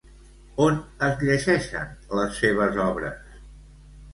[0.63, 0.77] On
[1.07, 3.37] es llegeixen les seves obres?